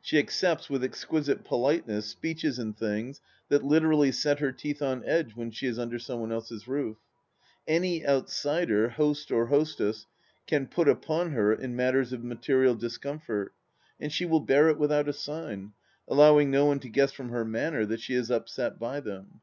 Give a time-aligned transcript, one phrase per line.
[0.00, 5.36] She accepts with exquisite politeness speeches and things that literally set her teeth on edge
[5.36, 6.96] when she is under some one else's roof.
[7.68, 10.06] Any out sider— ^host or hostess—
[10.46, 13.52] can put upon her in matters of material discomfort,
[14.00, 15.74] and she will bear it without a sign,
[16.08, 19.42] allowing no one to guess from her manner that she is upset by them.